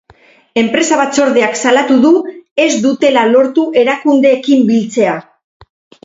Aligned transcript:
Enpresa 0.59 0.95
batzordeak 0.99 1.59
salatu 1.65 1.97
du 2.05 2.13
ez 2.63 2.69
dutela 2.85 3.25
lortu 3.33 3.65
erakundeekin 3.83 4.65
biltzea. 4.71 5.13